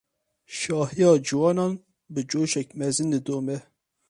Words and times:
Şahiya 0.57 1.23
Ciwanan, 1.23 1.73
bi 2.13 2.21
coşek 2.31 2.69
mezin 2.79 3.09
didome 3.13 3.57